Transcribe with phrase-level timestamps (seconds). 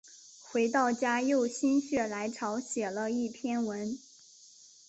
[0.41, 3.99] 回到家又心血来潮写了一篇文